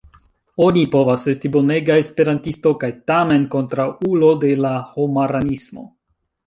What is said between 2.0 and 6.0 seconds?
Esperantisto kaj tamen kontraŭulo de la homaranismo.